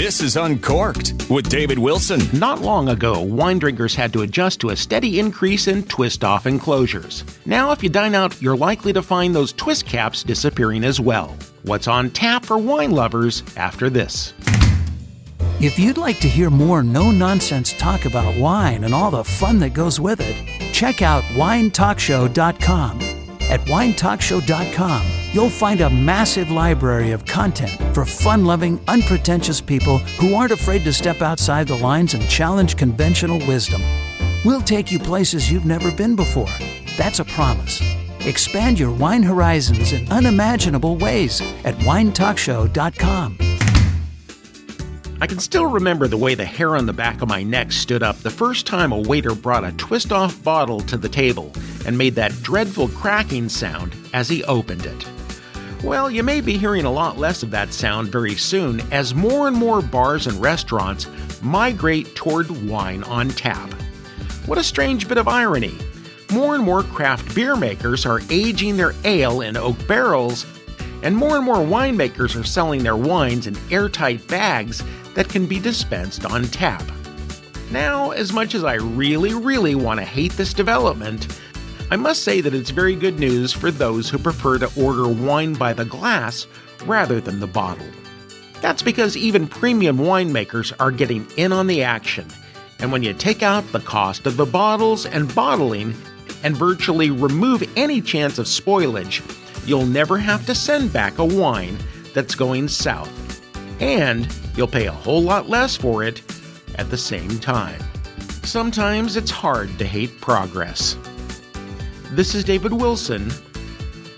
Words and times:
This 0.00 0.22
is 0.22 0.38
Uncorked 0.38 1.28
with 1.28 1.50
David 1.50 1.78
Wilson. 1.78 2.22
Not 2.32 2.62
long 2.62 2.88
ago, 2.88 3.20
wine 3.20 3.58
drinkers 3.58 3.94
had 3.94 4.14
to 4.14 4.22
adjust 4.22 4.58
to 4.60 4.70
a 4.70 4.76
steady 4.76 5.20
increase 5.20 5.68
in 5.68 5.82
twist 5.82 6.24
off 6.24 6.46
enclosures. 6.46 7.22
Now, 7.44 7.70
if 7.72 7.82
you 7.82 7.90
dine 7.90 8.14
out, 8.14 8.40
you're 8.40 8.56
likely 8.56 8.94
to 8.94 9.02
find 9.02 9.36
those 9.36 9.52
twist 9.52 9.84
caps 9.84 10.22
disappearing 10.22 10.84
as 10.84 11.00
well. 11.00 11.36
What's 11.64 11.86
on 11.86 12.08
tap 12.12 12.46
for 12.46 12.56
wine 12.56 12.92
lovers 12.92 13.42
after 13.58 13.90
this? 13.90 14.32
If 15.60 15.78
you'd 15.78 15.98
like 15.98 16.18
to 16.20 16.28
hear 16.28 16.48
more 16.48 16.82
no 16.82 17.10
nonsense 17.10 17.74
talk 17.74 18.06
about 18.06 18.38
wine 18.38 18.84
and 18.84 18.94
all 18.94 19.10
the 19.10 19.22
fun 19.22 19.58
that 19.58 19.74
goes 19.74 20.00
with 20.00 20.20
it, 20.22 20.72
check 20.72 21.02
out 21.02 21.24
winetalkshow.com. 21.34 23.00
At 23.50 23.60
winetalkshow.com, 23.66 25.02
you'll 25.32 25.50
find 25.50 25.80
a 25.80 25.90
massive 25.90 26.50
library 26.50 27.12
of 27.12 27.24
content 27.24 27.70
for 27.94 28.04
fun 28.04 28.44
loving, 28.44 28.80
unpretentious 28.88 29.60
people 29.60 29.98
who 29.98 30.34
aren't 30.34 30.52
afraid 30.52 30.84
to 30.84 30.92
step 30.92 31.22
outside 31.22 31.68
the 31.68 31.76
lines 31.76 32.14
and 32.14 32.28
challenge 32.28 32.76
conventional 32.76 33.38
wisdom. 33.46 33.82
We'll 34.44 34.62
take 34.62 34.90
you 34.90 34.98
places 34.98 35.50
you've 35.50 35.66
never 35.66 35.92
been 35.92 36.16
before. 36.16 36.48
That's 36.96 37.20
a 37.20 37.24
promise. 37.24 37.80
Expand 38.26 38.78
your 38.78 38.92
wine 38.92 39.22
horizons 39.22 39.92
in 39.92 40.10
unimaginable 40.10 40.96
ways 40.96 41.40
at 41.64 41.74
winetalkshow.com. 41.76 43.38
I 45.22 45.26
can 45.26 45.38
still 45.38 45.66
remember 45.66 46.08
the 46.08 46.16
way 46.16 46.34
the 46.34 46.46
hair 46.46 46.76
on 46.76 46.86
the 46.86 46.94
back 46.94 47.20
of 47.20 47.28
my 47.28 47.42
neck 47.42 47.72
stood 47.72 48.02
up 48.02 48.16
the 48.16 48.30
first 48.30 48.66
time 48.66 48.90
a 48.90 48.98
waiter 48.98 49.34
brought 49.34 49.64
a 49.64 49.72
twist 49.72 50.12
off 50.12 50.42
bottle 50.42 50.80
to 50.80 50.96
the 50.96 51.10
table 51.10 51.52
and 51.84 51.96
made 51.96 52.14
that 52.14 52.32
dreadful 52.42 52.88
cracking 52.88 53.50
sound 53.50 53.94
as 54.14 54.30
he 54.30 54.42
opened 54.44 54.86
it. 54.86 55.19
Well, 55.82 56.10
you 56.10 56.22
may 56.22 56.42
be 56.42 56.58
hearing 56.58 56.84
a 56.84 56.92
lot 56.92 57.16
less 57.16 57.42
of 57.42 57.50
that 57.52 57.72
sound 57.72 58.08
very 58.08 58.34
soon 58.34 58.80
as 58.92 59.14
more 59.14 59.48
and 59.48 59.56
more 59.56 59.80
bars 59.80 60.26
and 60.26 60.36
restaurants 60.38 61.06
migrate 61.40 62.14
toward 62.14 62.50
wine 62.68 63.02
on 63.04 63.30
tap. 63.30 63.72
What 64.44 64.58
a 64.58 64.62
strange 64.62 65.08
bit 65.08 65.16
of 65.16 65.26
irony. 65.26 65.76
More 66.32 66.54
and 66.54 66.62
more 66.62 66.82
craft 66.82 67.34
beer 67.34 67.56
makers 67.56 68.04
are 68.04 68.20
aging 68.28 68.76
their 68.76 68.92
ale 69.04 69.40
in 69.40 69.56
oak 69.56 69.86
barrels, 69.88 70.44
and 71.02 71.16
more 71.16 71.36
and 71.36 71.44
more 71.46 71.56
winemakers 71.56 72.38
are 72.38 72.44
selling 72.44 72.82
their 72.82 72.96
wines 72.96 73.46
in 73.46 73.56
airtight 73.70 74.28
bags 74.28 74.84
that 75.14 75.30
can 75.30 75.46
be 75.46 75.58
dispensed 75.58 76.26
on 76.26 76.44
tap. 76.44 76.84
Now, 77.70 78.10
as 78.10 78.34
much 78.34 78.54
as 78.54 78.64
I 78.64 78.74
really, 78.74 79.32
really 79.32 79.74
want 79.74 79.98
to 79.98 80.04
hate 80.04 80.32
this 80.32 80.52
development, 80.52 81.40
I 81.92 81.96
must 81.96 82.22
say 82.22 82.40
that 82.40 82.54
it's 82.54 82.70
very 82.70 82.94
good 82.94 83.18
news 83.18 83.52
for 83.52 83.72
those 83.72 84.08
who 84.08 84.18
prefer 84.18 84.58
to 84.58 84.80
order 84.80 85.08
wine 85.08 85.54
by 85.54 85.72
the 85.72 85.84
glass 85.84 86.46
rather 86.86 87.20
than 87.20 87.40
the 87.40 87.48
bottle. 87.48 87.86
That's 88.60 88.80
because 88.80 89.16
even 89.16 89.48
premium 89.48 89.98
winemakers 89.98 90.72
are 90.78 90.92
getting 90.92 91.26
in 91.36 91.52
on 91.52 91.66
the 91.66 91.82
action. 91.82 92.28
And 92.78 92.92
when 92.92 93.02
you 93.02 93.12
take 93.12 93.42
out 93.42 93.66
the 93.72 93.80
cost 93.80 94.26
of 94.28 94.36
the 94.36 94.46
bottles 94.46 95.04
and 95.04 95.34
bottling 95.34 95.94
and 96.44 96.56
virtually 96.56 97.10
remove 97.10 97.68
any 97.76 98.00
chance 98.00 98.38
of 98.38 98.46
spoilage, 98.46 99.20
you'll 99.66 99.84
never 99.84 100.16
have 100.16 100.46
to 100.46 100.54
send 100.54 100.92
back 100.92 101.18
a 101.18 101.24
wine 101.24 101.76
that's 102.14 102.36
going 102.36 102.68
south. 102.68 103.10
And 103.80 104.32
you'll 104.56 104.68
pay 104.68 104.86
a 104.86 104.92
whole 104.92 105.22
lot 105.22 105.48
less 105.48 105.76
for 105.76 106.04
it 106.04 106.22
at 106.76 106.88
the 106.88 106.96
same 106.96 107.40
time. 107.40 107.82
Sometimes 108.44 109.16
it's 109.16 109.30
hard 109.30 109.76
to 109.80 109.84
hate 109.84 110.20
progress. 110.20 110.96
This 112.12 112.34
is 112.34 112.42
David 112.42 112.72
Wilson, 112.72 113.30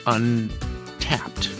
Untapped. 0.07 1.52